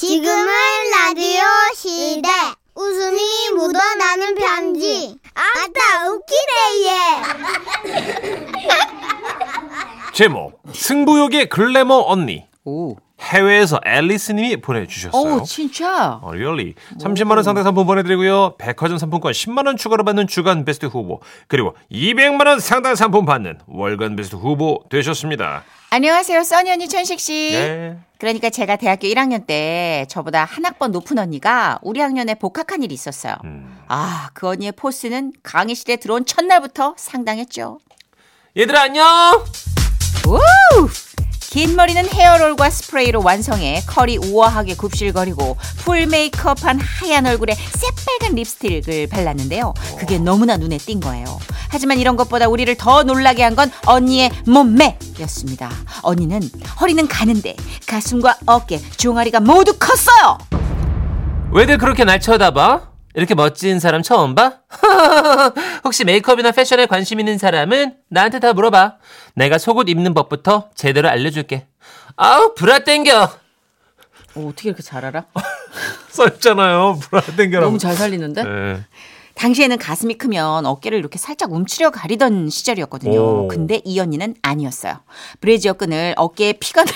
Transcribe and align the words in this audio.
지금은 0.00 0.46
라디오 0.92 1.42
시대. 1.76 2.28
웃음이 2.74 3.20
묻어나는 3.54 4.34
편지. 4.34 5.14
아따, 5.34 6.08
웃기네, 6.08 6.86
얘. 6.86 6.90
제목 10.14 10.62
승부욕의 10.72 11.50
글래머 11.50 11.96
언니 12.06 12.46
오. 12.64 12.96
해외에서 13.20 13.80
앨리스님이 13.84 14.56
보내주셨어요. 14.58 15.34
오, 15.36 15.42
진짜. 15.42 16.18
어, 16.22 16.30
really? 16.30 16.74
30만 16.98 17.32
원 17.32 17.42
상당 17.42 17.64
상품 17.64 17.86
보내드리고요. 17.86 18.54
백화점 18.58 18.98
상품권 18.98 19.32
10만 19.32 19.66
원 19.66 19.76
추가로 19.76 20.04
받는 20.04 20.26
주간 20.26 20.64
베스트 20.64 20.86
후보 20.86 21.20
그리고 21.46 21.74
200만 21.92 22.46
원 22.46 22.60
상당 22.60 22.94
상품 22.94 23.26
받는 23.26 23.58
월간 23.66 24.16
베스트 24.16 24.36
후보 24.36 24.82
되셨습니다. 24.90 25.64
안녕하세요, 25.92 26.44
써니 26.44 26.70
언니 26.70 26.88
천식 26.88 27.18
씨. 27.18 27.50
네. 27.52 27.98
그러니까 28.18 28.48
제가 28.48 28.76
대학교 28.76 29.08
1학년 29.08 29.44
때 29.46 30.06
저보다 30.08 30.44
한 30.44 30.64
학번 30.64 30.92
높은 30.92 31.18
언니가 31.18 31.78
우리 31.82 32.00
학년에 32.00 32.36
복학한 32.36 32.82
일이 32.82 32.94
있었어요. 32.94 33.34
음. 33.44 33.76
아, 33.88 34.28
그 34.34 34.46
언니의 34.48 34.72
포스는 34.72 35.32
강의실에 35.42 35.96
들어온 35.96 36.24
첫날부터 36.24 36.94
상당했죠. 36.96 37.80
얘들아 38.56 38.82
안녕. 38.82 39.04
우! 40.28 40.38
긴 41.50 41.74
머리는 41.74 42.06
헤어롤과 42.08 42.70
스프레이로 42.70 43.22
완성해 43.24 43.82
컬이 43.86 44.18
우아하게 44.18 44.76
굽실거리고 44.76 45.56
풀 45.78 46.06
메이크업한 46.06 46.78
하얀 46.80 47.26
얼굴에 47.26 47.54
새빨간 47.54 48.36
립스틱을 48.36 49.08
발랐는데요. 49.08 49.74
그게 49.98 50.18
너무나 50.18 50.56
눈에 50.56 50.78
띈 50.78 51.00
거예요. 51.00 51.24
하지만 51.68 51.98
이런 51.98 52.16
것보다 52.16 52.48
우리를 52.48 52.72
더 52.76 53.02
놀라게 53.02 53.42
한 53.42 53.56
건 53.56 53.70
언니의 53.86 54.30
몸매였습니다. 54.46 55.70
언니는 56.02 56.40
허리는 56.80 57.08
가는데 57.08 57.56
가슴과 57.84 58.36
어깨, 58.46 58.80
종아리가 58.96 59.40
모두 59.40 59.76
컸어요. 59.76 60.38
왜들 61.50 61.78
그렇게 61.78 62.04
날 62.04 62.20
쳐다봐? 62.20 62.89
이렇게 63.14 63.34
멋진 63.34 63.80
사람 63.80 64.02
처음 64.02 64.34
봐? 64.34 64.58
혹시 65.84 66.04
메이크업이나 66.04 66.52
패션에 66.52 66.86
관심 66.86 67.18
있는 67.18 67.38
사람은 67.38 67.94
나한테 68.08 68.38
다 68.38 68.52
물어봐. 68.52 68.96
내가 69.34 69.58
속옷 69.58 69.88
입는 69.88 70.14
법부터 70.14 70.70
제대로 70.74 71.08
알려줄게. 71.08 71.66
아우 72.16 72.54
브라 72.54 72.80
땡겨. 72.80 73.22
어, 74.36 74.46
어떻게 74.48 74.68
이렇게 74.68 74.82
잘 74.82 75.04
알아? 75.04 75.24
써있잖아요. 76.10 76.98
브라 77.00 77.20
땡겨라고. 77.36 77.66
너무 77.66 77.78
잘 77.78 77.94
살리는데? 77.96 78.44
네. 78.44 78.80
당시에는 79.34 79.78
가슴이 79.78 80.14
크면 80.18 80.66
어깨를 80.66 80.98
이렇게 80.98 81.18
살짝 81.18 81.50
움츠려 81.52 81.90
가리던 81.90 82.50
시절이었거든요. 82.50 83.20
오. 83.44 83.48
근데 83.48 83.80
이 83.84 83.98
언니는 83.98 84.34
아니었어요. 84.42 85.00
브래지어 85.40 85.72
끈을 85.74 86.14
어깨에 86.16 86.52
피가 86.54 86.84
날 86.84 86.94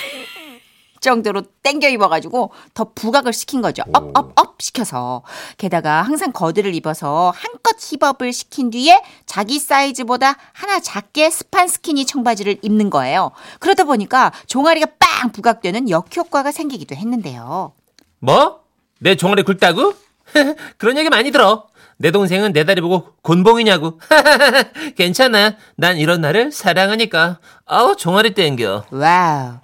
정도로 1.04 1.42
땡겨 1.62 1.88
입어가지고 1.90 2.50
더 2.72 2.90
부각을 2.94 3.32
시킨 3.32 3.62
거죠. 3.62 3.82
up, 3.92 4.10
up, 4.16 4.32
up 4.40 4.60
시켜서. 4.60 5.22
게다가 5.58 6.02
항상 6.02 6.32
거들을 6.32 6.74
입어서 6.74 7.32
한껏 7.36 7.76
힙업을 7.78 8.32
시킨 8.32 8.70
뒤에 8.70 9.00
자기 9.26 9.58
사이즈보다 9.58 10.36
하나 10.52 10.80
작게 10.80 11.30
스판 11.30 11.68
스키니 11.68 12.06
청바지를 12.06 12.58
입는 12.62 12.90
거예요. 12.90 13.30
그러다 13.60 13.84
보니까 13.84 14.32
종아리가 14.46 14.86
빵 14.98 15.30
부각되는 15.32 15.90
역효과가 15.90 16.50
생기기도 16.50 16.96
했는데요. 16.96 17.72
뭐? 18.18 18.64
내 19.00 19.16
종아리 19.16 19.42
굵다고? 19.42 19.94
그런 20.78 20.96
얘기 20.96 21.10
많이 21.10 21.30
들어. 21.30 21.66
내 21.98 22.10
동생은 22.10 22.52
내 22.52 22.64
다리 22.64 22.80
보고 22.80 23.08
곤봉이냐고. 23.22 24.00
괜찮아. 24.96 25.56
난 25.76 25.96
이런 25.98 26.20
나를 26.20 26.52
사랑하니까. 26.52 27.40
아우 27.66 27.96
종아리 27.96 28.34
땡겨. 28.34 28.86
wow. 28.90 29.54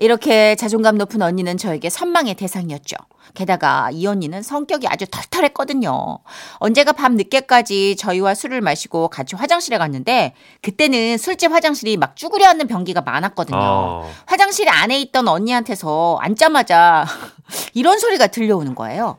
이렇게 0.00 0.54
자존감 0.54 0.96
높은 0.96 1.22
언니는 1.22 1.56
저에게 1.56 1.90
선망의 1.90 2.34
대상이었죠. 2.34 2.96
게다가 3.34 3.90
이 3.92 4.06
언니는 4.06 4.42
성격이 4.42 4.86
아주 4.88 5.06
털털했거든요. 5.10 6.18
언제가 6.58 6.92
밤 6.92 7.16
늦게까지 7.16 7.96
저희와 7.96 8.34
술을 8.34 8.60
마시고 8.60 9.08
같이 9.08 9.36
화장실에 9.36 9.76
갔는데 9.76 10.34
그때는 10.62 11.18
술집 11.18 11.52
화장실이 11.52 11.96
막 11.96 12.16
쭈그려 12.16 12.46
앉는 12.48 12.68
변기가 12.68 13.00
많았거든요. 13.02 13.58
어. 13.60 14.10
화장실 14.26 14.68
안에 14.68 15.00
있던 15.00 15.28
언니한테서 15.28 16.18
앉자마자 16.20 17.04
이런 17.74 17.98
소리가 17.98 18.28
들려오는 18.28 18.74
거예요. 18.74 19.18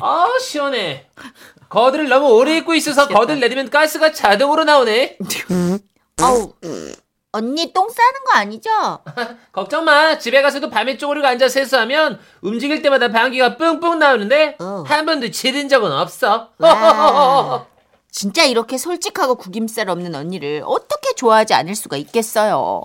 아 0.00 0.26
시원해. 0.40 1.06
거드를 1.68 2.08
너무 2.08 2.28
오래 2.34 2.56
입고 2.58 2.74
있어서 2.74 3.08
거들 3.08 3.40
내리면 3.40 3.70
가스가 3.70 4.12
자동으로 4.12 4.64
나오네. 4.64 5.18
아우, 6.20 6.52
언니 7.30 7.72
똥 7.72 7.88
싸는 7.88 8.24
거 8.26 8.38
아니죠? 8.38 8.70
걱정 9.52 9.84
마. 9.84 10.18
집에 10.18 10.40
가서도 10.42 10.70
밤에 10.70 10.96
쪼그리고 10.96 11.26
앉아 11.26 11.48
세수하면 11.48 12.18
움직일 12.40 12.80
때마다 12.82 13.08
방귀가 13.08 13.56
뿡뿡 13.56 13.98
나오는데 13.98 14.56
어. 14.58 14.82
한 14.86 15.04
번도 15.06 15.30
지른 15.30 15.68
적은 15.68 15.92
없어. 15.92 16.50
와. 16.58 17.66
진짜 18.10 18.44
이렇게 18.44 18.78
솔직하고 18.78 19.34
구김살 19.34 19.90
없는 19.90 20.14
언니를 20.14 20.62
어떻게 20.64 21.14
좋아하지 21.14 21.52
않을 21.52 21.74
수가 21.74 21.98
있겠어요. 21.98 22.84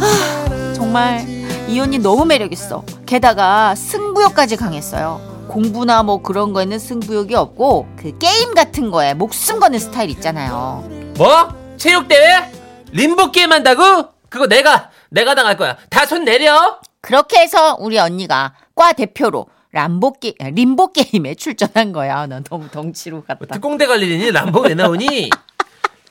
하, 0.00 0.74
정말 0.74 1.24
이 1.68 1.80
언니 1.80 1.98
너무 1.98 2.24
매력있어. 2.24 2.84
게다가 3.06 3.74
승부욕까지 3.74 4.56
강했어요. 4.56 5.20
공부나 5.48 6.02
뭐 6.02 6.22
그런 6.22 6.52
거에는 6.52 6.78
승부욕이 6.78 7.34
없고 7.34 7.86
그 7.96 8.16
게임 8.18 8.54
같은 8.54 8.90
거에 8.90 9.14
목숨 9.14 9.60
거는 9.60 9.78
스타일 9.78 10.10
있잖아요. 10.10 10.84
뭐? 11.16 11.48
체육대회? 11.76 12.50
림보 12.92 13.30
게임 13.32 13.52
한다고? 13.52 14.08
그거 14.28 14.46
내가 14.46 14.90
내가 15.10 15.34
당할 15.34 15.56
거야. 15.56 15.76
다 15.90 16.06
손 16.06 16.24
내려. 16.24 16.78
그렇게 17.00 17.40
해서 17.40 17.76
우리 17.78 17.98
언니가 17.98 18.54
과 18.74 18.92
대표로 18.92 19.46
람보 19.72 20.12
게 20.14 20.34
림보 20.40 20.92
게임에 20.92 21.34
출전한 21.34 21.92
거야. 21.92 22.26
나 22.26 22.40
너무 22.40 22.68
덩치로 22.70 23.24
갔다. 23.24 23.46
특공대 23.54 23.86
갈 23.86 24.02
일이니 24.02 24.30
람보 24.30 24.60
왜 24.62 24.74
나오니? 24.74 25.30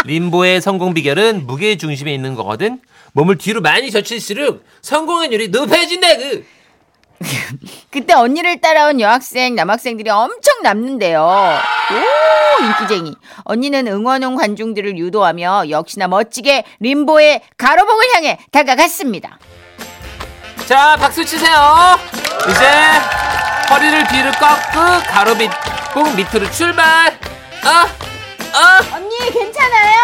림보의 0.05 0.61
성공 0.61 0.93
비결은 0.93 1.45
무게 1.45 1.77
중심에 1.77 2.13
있는 2.13 2.35
거거든. 2.35 2.79
몸을 3.13 3.37
뒤로 3.37 3.61
많이 3.61 3.91
젖힐수록 3.91 4.63
성공률이 4.81 5.49
높아진다 5.49 6.17
그. 6.17 6.45
그때 7.89 8.13
언니를 8.13 8.59
따라온 8.59 8.99
여학생, 8.99 9.55
남학생들이 9.55 10.09
엄청 10.09 10.61
남는데요. 10.63 11.21
오, 11.21 12.63
인기쟁이. 12.63 13.13
언니는 13.43 13.87
응원용 13.87 14.35
관중들을 14.35 14.97
유도하며 14.97 15.69
역시나 15.69 16.07
멋지게 16.07 16.65
림보의 16.79 17.41
가로봉을 17.57 18.15
향해 18.15 18.39
다가갔습니다. 18.51 19.39
자, 20.65 20.97
박수 20.97 21.23
치세요. 21.25 21.97
이제 22.49 22.65
허리를 23.69 24.07
뒤로 24.07 24.31
꺾고 24.31 25.07
가로 25.07 25.35
밑, 25.35 25.49
꼭 25.93 26.15
밑으로 26.15 26.49
출발. 26.51 27.17
아, 27.63 27.87
아, 28.53 28.79
언니, 28.95 29.17
괜찮아요? 29.31 29.99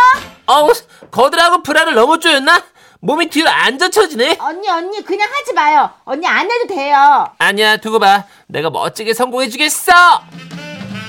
어우, 0.47 0.73
거들하고 1.11 1.63
브라를 1.63 1.93
너무 1.93 2.19
쪼였나? 2.19 2.63
몸이 3.01 3.29
뒤로 3.29 3.49
안 3.49 3.77
젖혀지네. 3.77 4.37
언니, 4.39 4.67
언니, 4.69 5.01
그냥 5.03 5.29
하지 5.31 5.53
마요. 5.53 5.89
언니 6.03 6.27
안 6.27 6.49
해도 6.49 6.67
돼요. 6.67 7.27
아니야, 7.37 7.77
두고 7.77 7.99
봐. 7.99 8.25
내가 8.47 8.69
멋지게 8.69 9.13
성공해주겠어. 9.13 9.93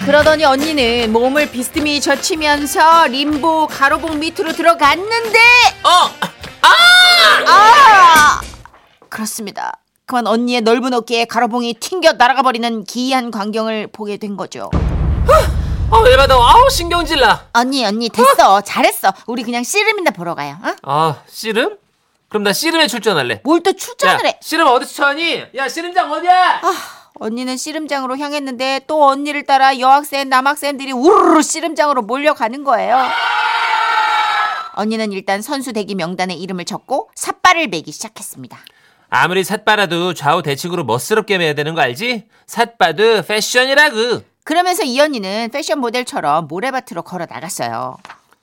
그러더니 0.05 0.45
언니는 0.45 1.13
몸을 1.13 1.51
비스듬히 1.51 2.01
젖히면서 2.01 3.09
림보 3.09 3.67
가로봉 3.69 4.19
밑으로 4.21 4.53
들어갔는데, 4.53 5.39
어, 5.83 6.11
아! 6.63 8.41
그렇습니다. 9.09 9.79
그만 10.07 10.27
언니의 10.27 10.63
넓은 10.63 10.95
어깨에 10.95 11.25
가로봉이 11.25 11.75
튕겨 11.75 12.13
날아가 12.13 12.43
버리는 12.43 12.85
기이한 12.85 13.31
광경을 13.31 13.89
보게 13.93 14.17
된 14.17 14.37
거죠. 14.37 14.71
어, 15.93 16.05
열받아. 16.09 16.35
아우, 16.35 16.71
신경질 16.71 17.21
나. 17.21 17.47
언니 17.53 17.85
언니 17.85 18.09
됐어 18.09 18.61
잘했어 18.61 19.13
우리 19.27 19.43
그냥 19.43 19.63
씨름이나 19.65 20.13
보러 20.13 20.35
가요 20.35 20.57
어? 20.63 20.75
아, 20.83 21.23
씨름? 21.29 21.77
그럼 22.29 22.45
나 22.45 22.53
씨름에 22.53 22.87
출전할래. 22.87 23.41
뭘 23.45 23.61
또 23.63 23.71
야, 23.71 23.75
출전을 23.77 24.25
해 24.27 24.39
씨름 24.41 24.67
어디 24.69 24.87
출전하니? 24.87 25.47
야, 25.57 25.69
씨름장 25.69 26.11
어디야? 26.13 26.61
아, 26.63 26.75
언니는 27.19 27.57
씨름장으로 27.57 28.17
향했는데 28.19 28.83
또 28.87 29.05
언니를 29.05 29.45
따라 29.45 29.79
여학생 29.81 30.29
남학생들이 30.29 30.93
우르르 30.93 31.43
씨름장으로 31.43 32.03
몰려가는 32.03 32.63
거예요 32.65 32.97
언니는 34.77 35.11
일단 35.13 35.43
선수 35.43 35.73
대기 35.73 35.97
명단에 35.97 36.35
이름을 36.35 36.65
적고 36.65 37.11
삿발을 37.17 37.67
매기 37.67 37.91
시작했습니다 37.93 38.59
아무리 39.11 39.43
삿바라도 39.43 40.15
좌우 40.15 40.41
대칭으로 40.43 40.85
멋스럽게 40.85 41.37
매야 41.39 41.53
되는 41.53 41.75
거 41.75 41.81
알지? 41.81 42.29
삿바도 42.47 43.23
패션이라고. 43.23 44.23
그러면서 44.51 44.83
이 44.83 44.99
언니는 45.01 45.51
패션 45.53 45.79
모델처럼 45.79 46.49
모래밭으로 46.49 47.03
걸어 47.03 47.25
나갔어요 47.25 47.97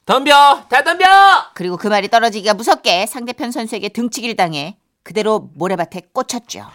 덤벼! 0.05 0.63
다 0.69 0.81
덤벼! 0.81 1.05
그리고 1.53 1.75
그 1.75 1.89
말이 1.89 2.07
떨어지기가 2.07 2.53
무섭게 2.53 3.05
상대편 3.05 3.51
선수에게 3.51 3.89
등치기를 3.89 4.37
당해 4.37 4.77
그대로 5.03 5.49
모래밭에 5.55 6.03
꽂혔죠. 6.13 6.65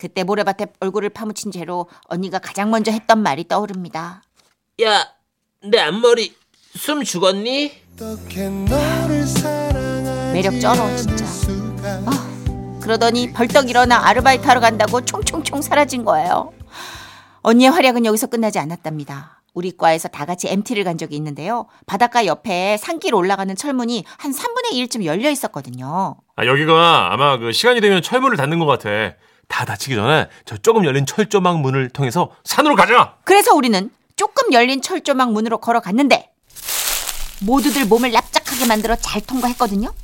그때 0.00 0.24
모래밭에 0.24 0.66
얼굴을 0.80 1.10
파묻힌 1.10 1.52
채로 1.52 1.86
언니가 2.08 2.40
가장 2.40 2.72
먼저 2.72 2.90
했던 2.90 3.22
말이 3.22 3.46
떠오릅니다. 3.46 4.24
야, 4.82 5.06
내 5.62 5.78
앞머리 5.78 6.34
숨 6.74 7.04
죽었니? 7.04 7.70
매력 10.32 10.58
쩔어 10.60 10.96
진짜. 10.96 11.24
아, 12.06 12.80
그러더니 12.82 13.32
벌떡 13.32 13.70
일어나 13.70 14.08
아르바이트 14.08 14.44
하러 14.44 14.58
간다고 14.58 15.04
총총총 15.04 15.62
사라진 15.62 16.04
거예요. 16.04 16.55
언니의 17.46 17.70
활약은 17.70 18.04
여기서 18.04 18.26
끝나지 18.26 18.58
않았답니다. 18.58 19.40
우리 19.54 19.70
과에서 19.70 20.08
다 20.08 20.24
같이 20.24 20.48
MT를 20.48 20.82
간 20.82 20.98
적이 20.98 21.14
있는데요. 21.14 21.68
바닷가 21.86 22.26
옆에 22.26 22.76
산길 22.76 23.14
올라가는 23.14 23.54
철문이 23.54 24.04
한 24.18 24.32
3분의 24.32 24.72
1쯤 24.72 25.04
열려 25.04 25.30
있었거든요. 25.30 26.16
아, 26.34 26.44
여기가 26.44 27.12
아마 27.12 27.38
그 27.38 27.52
시간이 27.52 27.80
되면 27.80 28.02
철문을 28.02 28.36
닫는 28.36 28.58
것 28.58 28.66
같아. 28.66 29.14
다 29.46 29.64
닫히기 29.64 29.94
전에 29.94 30.26
저 30.44 30.56
조금 30.56 30.84
열린 30.84 31.06
철조망 31.06 31.62
문을 31.62 31.90
통해서 31.90 32.32
산으로 32.42 32.74
가자. 32.74 33.14
그래서 33.22 33.54
우리는 33.54 33.90
조금 34.16 34.52
열린 34.52 34.82
철조망 34.82 35.32
문으로 35.32 35.58
걸어갔는데 35.58 36.28
모두들 37.42 37.84
몸을 37.86 38.10
납작하게 38.10 38.66
만들어 38.66 38.96
잘 38.96 39.20
통과했거든요. 39.20 39.94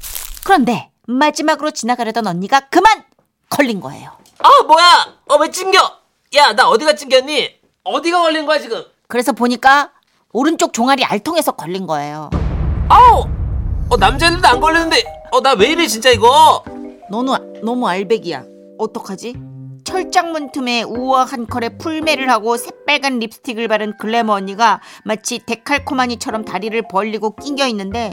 그런데 0.44 0.90
마지막으로 1.08 1.72
지나가려던 1.72 2.28
언니가 2.28 2.60
그만 2.68 3.02
걸린 3.50 3.80
거예요. 3.80 4.12
아, 4.38 4.62
뭐야? 4.62 5.16
어, 5.26 5.36
왜 5.38 5.50
찡겨? 5.50 6.01
야, 6.36 6.52
나 6.54 6.68
어디가 6.68 6.94
찡겼니? 6.94 7.60
어디가 7.84 8.22
걸린 8.22 8.46
거야, 8.46 8.58
지금? 8.58 8.82
그래서 9.08 9.32
보니까 9.32 9.90
오른쪽 10.32 10.72
종아리 10.72 11.04
알통에서 11.04 11.52
걸린 11.52 11.86
거예요. 11.86 12.30
아우! 12.88 13.26
어, 13.90 13.96
남자애들도 13.98 14.48
안 14.48 14.60
걸렸는데, 14.60 15.04
어, 15.30 15.40
나 15.42 15.52
왜 15.54 15.68
이래, 15.72 15.86
진짜 15.86 16.10
이거? 16.10 16.64
너는 17.10 17.60
너무 17.62 17.86
알배기야. 17.86 18.44
어떡하지? 18.78 19.34
철장문 19.84 20.52
틈에 20.52 20.84
우아한 20.84 21.46
컬에 21.48 21.76
풀매를 21.76 22.30
하고 22.30 22.56
새빨간 22.56 23.18
립스틱을 23.18 23.68
바른 23.68 23.94
글래머 23.98 24.32
언니가 24.32 24.80
마치 25.04 25.40
데칼코마니처럼 25.44 26.44
다리를 26.44 26.80
벌리고 26.88 27.34
낑겨 27.34 27.66
있는데 27.66 28.12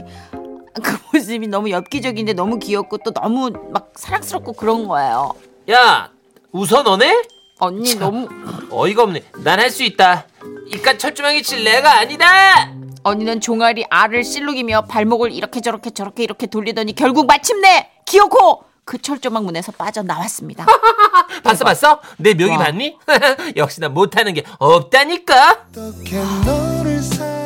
그 0.82 0.98
모습이 1.12 1.46
너무 1.46 1.70
엽기적인데 1.70 2.32
너무 2.32 2.58
귀엽고 2.58 2.98
또 2.98 3.12
너무 3.12 3.50
막 3.70 3.92
사랑스럽고 3.94 4.52
그런 4.54 4.88
거예요. 4.88 5.32
야, 5.70 6.10
웃어, 6.52 6.82
너네? 6.82 7.22
언니 7.60 7.94
너무 7.96 8.28
어이가 8.70 9.02
없네. 9.04 9.22
난 9.44 9.58
할 9.60 9.70
수 9.70 9.82
있다. 9.82 10.26
이깟 10.72 10.98
철조망이 10.98 11.42
칠 11.42 11.64
내가 11.64 11.98
아니다! 11.98 12.70
언니는 13.02 13.40
종아리 13.40 13.84
알을 13.90 14.24
실룩이며 14.24 14.82
발목을 14.82 15.32
이렇게 15.32 15.60
저렇게 15.60 15.90
저렇게 15.90 16.22
이렇게 16.22 16.46
돌리더니 16.46 16.94
결국 16.94 17.26
마침내 17.26 17.88
기어코 18.06 18.64
그 18.84 18.98
철조망 18.98 19.44
문에서 19.44 19.72
빠져 19.72 20.02
나왔습니다. 20.02 20.66
봤어, 21.44 21.64
봤어? 21.64 22.00
내 22.18 22.34
묘기 22.34 22.50
와. 22.50 22.58
봤니? 22.58 22.96
역시 23.56 23.80
나 23.80 23.88
못하는 23.88 24.34
게 24.34 24.42
없다니까? 24.58 25.66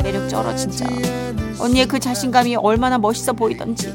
매력 0.02 0.28
쩔어 0.28 0.54
진짜. 0.56 0.86
언니의 1.60 1.86
그 1.86 1.98
자신감이 2.00 2.56
얼마나 2.56 2.98
멋있어 2.98 3.32
보이던지. 3.32 3.92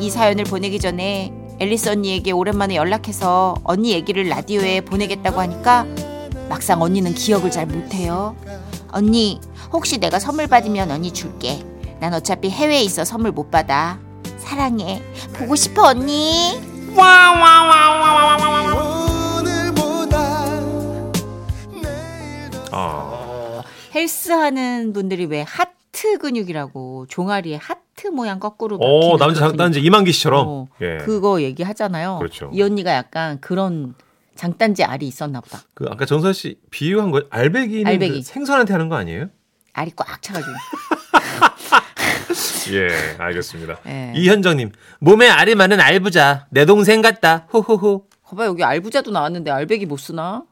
이 0.00 0.10
사연을 0.10 0.44
보내기 0.44 0.78
전에 0.80 1.32
앨리스 1.62 1.90
언니에게 1.90 2.32
오랜만에 2.32 2.74
연락해서 2.74 3.54
언니 3.62 3.92
얘기를 3.92 4.28
라디오에 4.28 4.80
보내겠다고 4.80 5.40
하니까 5.42 5.86
막상 6.48 6.82
언니는 6.82 7.14
기억을 7.14 7.52
잘 7.52 7.66
못해요. 7.66 8.34
언니 8.90 9.40
혹시 9.72 9.98
내가 9.98 10.18
선물 10.18 10.48
받으면 10.48 10.90
언니 10.90 11.12
줄게. 11.12 11.64
난 12.00 12.14
어차피 12.14 12.50
해외에 12.50 12.82
있어 12.82 13.04
선물 13.04 13.30
못 13.30 13.52
받아. 13.52 14.00
사랑해. 14.38 15.00
보고 15.34 15.54
싶어 15.54 15.84
언니. 15.84 16.60
어. 22.72 23.62
헬스하는 23.94 24.92
분들이 24.92 25.26
왜 25.26 25.42
하트 25.42 26.18
근육이라고 26.18 27.06
종아리에 27.08 27.54
하트 27.54 27.81
모양 28.12 28.40
거꾸로 28.40 28.76
어, 28.76 29.16
남자. 29.18 29.52
남자 29.52 29.78
이만기 29.78 30.12
씨처럼. 30.12 30.46
어, 30.48 30.68
예. 30.80 30.98
그거 30.98 31.42
얘기하잖아요. 31.42 32.18
그렇죠. 32.18 32.50
이 32.52 32.62
언니가 32.62 32.92
약간 32.94 33.40
그런 33.40 33.94
장단지 34.34 34.84
알이 34.84 35.06
있었나 35.06 35.40
보다. 35.40 35.60
그 35.74 35.86
아까 35.90 36.06
정선 36.06 36.32
씨 36.32 36.58
비유한 36.70 37.10
거 37.10 37.22
알배기는 37.30 37.86
알배기. 37.86 38.20
그 38.20 38.22
생선한테 38.22 38.72
하는 38.72 38.88
거 38.88 38.96
아니에요? 38.96 39.26
알이 39.74 39.92
꽉 39.96 40.20
차가지고. 40.20 40.52
예, 42.72 42.88
알겠습니다. 43.18 43.78
예. 43.86 44.12
이현정님 44.16 44.72
몸에 45.00 45.28
알이 45.28 45.54
많은 45.54 45.80
알부자 45.80 46.46
내 46.50 46.64
동생 46.64 47.02
같다. 47.02 47.46
호호호. 47.52 48.06
거봐 48.24 48.46
여기 48.46 48.64
알부자도 48.64 49.10
나왔는데 49.10 49.50
알배기 49.50 49.86
못 49.86 49.98
쓰나? 49.98 50.44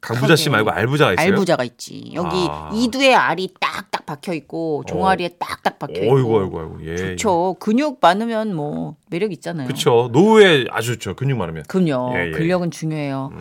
강부자 0.00 0.36
씨 0.36 0.48
말고 0.48 0.70
알부자가 0.70 1.12
있어요? 1.14 1.26
알부자가 1.26 1.64
있지. 1.64 2.12
여기 2.14 2.46
아. 2.48 2.70
이두에 2.72 3.14
알이 3.14 3.54
딱딱 3.60 4.06
박혀 4.06 4.32
있고 4.34 4.84
종아리에 4.86 5.30
딱딱 5.38 5.78
박혀 5.78 6.02
있고. 6.02 6.14
어이구 6.14 6.38
어이구 6.38 6.60
어이구. 6.60 6.86
예. 6.86 6.96
좋죠. 6.96 7.56
근육 7.58 7.98
많으면 8.00 8.54
뭐 8.54 8.94
매력 9.10 9.32
있잖아요. 9.32 9.66
그렇죠. 9.66 10.08
노후에 10.12 10.66
아주 10.70 10.92
좋죠. 10.94 11.16
근육 11.16 11.36
많으면. 11.36 11.64
그럼요. 11.66 12.16
예, 12.16 12.26
예. 12.28 12.30
근력은 12.30 12.70
중요해요. 12.70 13.32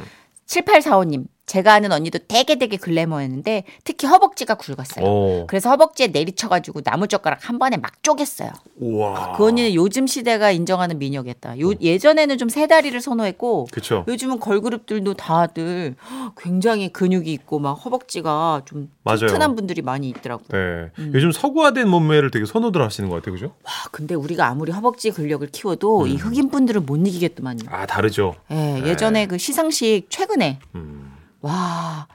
7845님. 0.47 1.25
제가 1.47 1.73
아는 1.75 1.93
언니도 1.93 2.19
되게 2.27 2.55
되게 2.55 2.75
글래머였는데 2.75 3.63
특히 3.85 4.05
허벅지가 4.05 4.55
굵었어요. 4.55 5.05
어. 5.05 5.45
그래서 5.47 5.69
허벅지에 5.69 6.07
내리쳐가지고 6.07 6.81
나무젓가락 6.83 7.47
한 7.47 7.57
번에 7.57 7.77
막 7.77 7.93
쪼갰어요. 8.03 8.51
우와. 8.75 9.37
그 9.37 9.45
언니는 9.45 9.73
요즘 9.73 10.07
시대가 10.07 10.51
인정하는 10.51 10.99
미녀겠다. 10.99 11.57
요, 11.59 11.71
예전에는 11.81 12.37
좀 12.37 12.47
세 12.49 12.65
다리를 12.65 12.99
선호했고 12.99 13.67
그렇죠. 13.71 14.03
요즘은 14.07 14.39
걸그룹들도 14.39 15.13
다들 15.15 15.95
굉장히 16.37 16.91
근육이 16.91 17.31
있고 17.33 17.59
막 17.59 17.73
허벅지가 17.73 18.63
좀 18.65 18.89
맞아요. 19.03 19.19
튼튼한 19.27 19.55
분들이 19.55 19.81
많이 19.81 20.09
있더라고. 20.09 20.43
요 20.43 20.89
네. 20.97 21.09
요즘 21.13 21.31
서구화된 21.31 21.87
몸매를 21.87 22.31
되게 22.31 22.45
선호들 22.45 22.81
하시는 22.81 23.09
것 23.09 23.17
같아요. 23.17 23.33
그죠? 23.35 23.45
와, 23.63 23.71
근데 23.91 24.15
우리가 24.15 24.47
아무리 24.47 24.71
허벅지 24.71 25.11
근력을 25.11 25.45
키워도 25.47 26.07
이 26.07 26.13
음. 26.13 26.17
흑인 26.17 26.49
분들은 26.49 26.85
못 26.85 26.95
이기겠더만요. 27.07 27.63
아, 27.69 27.85
다르죠. 27.85 28.35
예, 28.51 28.81
예전에 28.85 29.27
그 29.27 29.37
시상식 29.37 30.07
최근에 30.09 30.59
음. 30.75 31.13
와. 31.41 32.07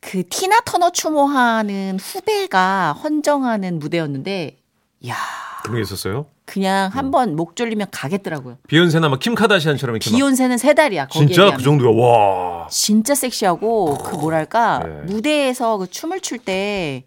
그 0.00 0.26
티나 0.28 0.60
터너 0.60 0.90
추모하는 0.90 1.98
후배가 2.00 2.92
헌정하는 2.92 3.78
무대였는데 3.78 4.58
야, 5.08 5.14
그런 5.62 5.76
게 5.76 5.82
있었어요? 5.82 6.26
그냥 6.46 6.90
음. 6.92 6.96
한번 6.96 7.36
목 7.36 7.56
졸리면 7.56 7.88
가겠더라고요. 7.90 8.56
비욘세나 8.68 9.08
막 9.10 9.18
킴 9.20 9.34
카다시안처럼 9.34 9.96
이렇게 9.96 10.10
막 10.10 10.16
비욘세는 10.16 10.56
세 10.56 10.72
달이야. 10.74 11.08
진짜. 11.08 11.54
그 11.56 11.62
정도야. 11.62 11.90
와. 11.90 12.68
진짜 12.70 13.14
섹시하고 13.14 13.98
그 13.98 14.14
뭐랄까 14.16 14.80
네. 14.84 15.12
무대에서 15.12 15.76
그 15.78 15.90
춤을 15.90 16.20
출 16.20 16.38
때 16.38 17.04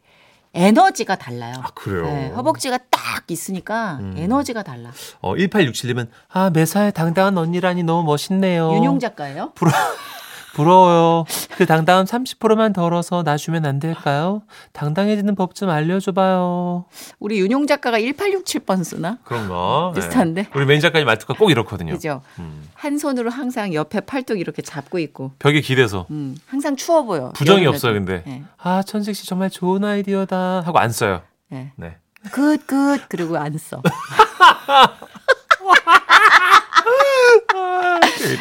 에너지가 0.53 1.15
달라요. 1.15 1.53
아, 1.63 1.69
그래요. 1.73 2.03
네, 2.03 2.27
허벅지가 2.35 2.77
딱 2.89 3.23
있으니까 3.31 3.97
음. 4.01 4.13
에너지가 4.17 4.63
달라. 4.63 4.91
어, 5.21 5.33
1867님은 5.35 6.09
아, 6.27 6.49
매사에 6.49 6.91
당당한 6.91 7.38
언니라니 7.38 7.83
너무 7.83 8.03
멋있네요. 8.03 8.73
윤용 8.73 8.99
작가예요? 8.99 9.53
부러, 9.55 9.71
부러워요. 10.53 11.25
그 11.58 11.65
당당함 11.65 12.05
30%만 12.05 12.74
덜어서 12.74 13.24
놔주면 13.24 13.65
안 13.65 13.79
될까요? 13.79 14.41
당당해지는 14.74 15.36
법 15.36 15.51
좀 15.53 15.70
알려줘봐요. 15.70 16.86
우리 17.20 17.39
윤용 17.39 17.67
작가가 17.67 18.00
1867번 18.00 18.84
쓰나? 18.84 19.17
그런가? 19.24 19.91
비슷한데? 19.96 20.43
네. 20.43 20.50
우리 20.55 20.65
매니저 20.65 20.88
작가님 20.88 21.05
말투가 21.05 21.34
꼭 21.36 21.51
이렇거든요. 21.51 21.93
그죠? 21.93 22.22
음. 22.39 22.63
한 22.74 22.98
손으로 22.98 23.29
항상 23.29 23.74
옆에 23.74 24.00
팔뚝 24.01 24.39
이렇게 24.39 24.62
잡고 24.62 25.00
있고, 25.00 25.31
벽에 25.39 25.62
기대서. 25.62 26.08
음, 26.12 26.38
항상 26.48 26.75
추워 26.75 27.03
보여. 27.03 27.29
부정이 27.34 27.60
여름에도. 27.60 27.70
없어요, 27.75 27.93
근데. 27.93 28.24
네. 28.25 28.43
아, 28.58 28.81
천식 28.81 29.15
씨 29.15 29.25
정말 29.27 29.50
좋은 29.50 29.84
아이디어다. 29.84 30.62
하고 30.65 30.79
안 30.79 30.89
써요. 30.91 31.22
네. 31.50 31.72
네. 31.75 31.98
good, 32.31 32.65
good. 32.67 33.01
그리고 33.10 33.38
안 33.38 33.58
써. 33.58 33.81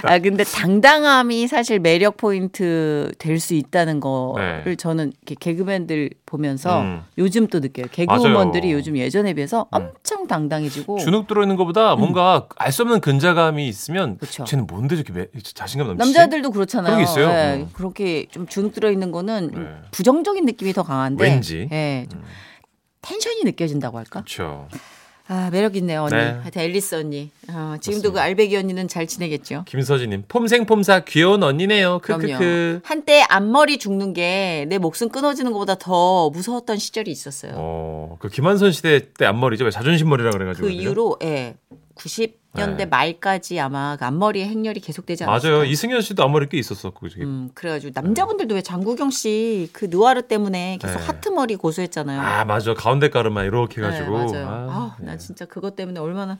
아, 0.08 0.18
근데 0.18 0.44
당당함이 0.44 1.46
사실 1.48 1.78
매력 1.78 2.16
포인트 2.16 3.12
될 3.18 3.40
수 3.40 3.54
있다는 3.54 4.00
거를 4.00 4.62
네. 4.66 4.76
저는 4.76 5.12
이렇게 5.22 5.34
개그맨들 5.34 6.10
보면서 6.26 6.82
음. 6.82 7.02
요즘 7.16 7.46
또 7.46 7.60
느껴요. 7.60 7.86
개그우먼들이 7.90 8.66
맞아요. 8.68 8.74
음. 8.74 8.78
요즘 8.78 8.96
예전에 8.98 9.32
비해서 9.32 9.66
엄청 9.70 10.26
당당해지고. 10.26 10.98
주눅 10.98 11.26
들어있는 11.26 11.56
것보다 11.56 11.96
뭔가 11.96 12.46
알수 12.56 12.82
없는 12.82 13.00
근자감이 13.00 13.66
있으면 13.66 14.10
음. 14.10 14.16
그쵸. 14.18 14.44
쟤는 14.44 14.66
뭔데 14.66 14.96
저렇게 14.96 15.12
매, 15.14 15.26
자신감 15.42 15.88
넘치지? 15.88 16.18
남자들도 16.18 16.50
그렇잖아요. 16.50 16.92
그런 16.96 16.98
게 16.98 17.10
있어요. 17.10 17.28
예, 17.30 17.60
음. 17.62 17.68
그렇게 17.72 18.26
좀 18.30 18.46
주눅 18.46 18.72
들어 18.74 18.90
있는 18.90 19.10
거는 19.10 19.50
네. 19.54 19.60
부정적인 19.90 20.44
느낌이 20.44 20.72
더 20.74 20.82
강한데. 20.82 21.24
왠지. 21.24 21.60
음. 21.62 21.68
예, 21.72 22.06
좀 22.10 22.22
텐션이 23.02 23.44
느껴진다고 23.44 23.96
할까? 23.96 24.20
그렇죠. 24.20 24.68
아 25.32 25.48
매력 25.52 25.76
있네요 25.76 26.02
언니. 26.02 26.14
네. 26.16 26.38
하여튼 26.40 26.62
앨리스 26.62 26.96
언니. 26.96 27.30
어, 27.48 27.76
지금도. 27.80 28.12
그 28.12 28.20
알배기 28.20 28.56
언니는 28.56 28.88
잘 28.88 29.06
지내겠죠. 29.06 29.62
김서진님 29.68 30.24
폼생폼사 30.26 31.04
귀여운 31.06 31.44
언니네요. 31.44 32.00
크크크. 32.00 32.80
한때 32.84 33.24
앞머리 33.28 33.78
죽는 33.78 34.12
게 34.12 34.66
내 34.68 34.78
목숨 34.78 35.08
끊어지는 35.08 35.52
것보다 35.52 35.76
더 35.76 36.30
무서웠던 36.30 36.78
시절이 36.78 37.10
있었어요. 37.12 37.52
어, 37.54 38.16
그 38.18 38.28
김한선 38.28 38.72
시대 38.72 39.12
때 39.12 39.24
앞머리죠. 39.24 39.64
왜 39.64 39.70
자존심 39.70 40.08
머리라 40.08 40.30
그래가지고. 40.32 40.66
그? 40.66 40.72
이후로 40.72 41.18
예. 41.22 41.54
90 41.94 42.39
년대 42.52 42.76
네. 42.84 42.86
말까지 42.86 43.60
아마 43.60 43.96
그 43.96 44.04
앞머리에 44.04 44.44
행렬이 44.46 44.80
계속되지 44.80 45.22
않았을까. 45.24 45.54
맞아요. 45.56 45.64
이승현 45.64 46.00
씨도 46.02 46.24
앞머리 46.24 46.48
꽤 46.48 46.58
있었었고. 46.58 47.08
저기. 47.08 47.22
음, 47.22 47.50
그래가지고 47.54 47.92
남자분들도 47.94 48.56
왜 48.56 48.62
장국영 48.62 49.10
씨그 49.10 49.86
느와르 49.88 50.22
때문에 50.22 50.78
계속 50.80 50.98
네. 50.98 51.04
하트 51.06 51.28
머리 51.28 51.54
고수했잖아요. 51.54 52.20
아 52.20 52.44
맞아. 52.44 52.74
가운데 52.74 53.08
가르마 53.08 53.44
이렇게 53.44 53.80
네, 53.80 53.86
해가지고. 53.86 54.10
맞아요. 54.32 54.48
아, 54.48 54.52
아, 54.52 54.96
네. 54.98 55.06
나 55.06 55.16
진짜 55.16 55.44
그것 55.44 55.76
때문에 55.76 56.00
얼마나 56.00 56.38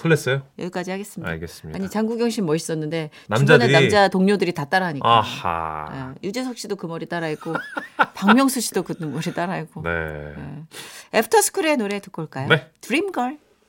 설렜어요? 0.00 0.42
여기까지 0.58 0.90
하겠습니다. 0.90 1.30
알겠습니다. 1.32 1.78
아니 1.78 1.90
장국영 1.90 2.30
씨 2.30 2.40
멋있었는데 2.40 3.10
남자들이- 3.28 3.40
주변에 3.40 3.72
남자 3.72 4.08
동료들이 4.08 4.52
다 4.54 4.64
따라하니까. 4.64 5.06
아하. 5.18 6.14
예, 6.22 6.26
유재석 6.28 6.56
씨도 6.56 6.76
그 6.76 6.86
머리 6.86 7.04
따라했고 7.06 7.52
박명수 8.14 8.60
씨도 8.62 8.84
그 8.84 8.94
머리 9.04 9.34
따라했고. 9.34 9.82
네. 9.82 10.32
애프터스쿨의 11.14 11.76
노래 11.76 12.00
듣고 12.00 12.22
올까요? 12.22 12.48
네. 12.48 12.70
드림걸. 12.80 13.38